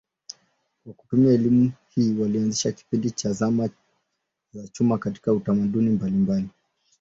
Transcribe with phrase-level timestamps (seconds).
[0.83, 3.69] Kwa kutumia elimu hii walianzisha kipindi cha zama
[4.53, 6.49] za chuma katika tamaduni mbalimbali.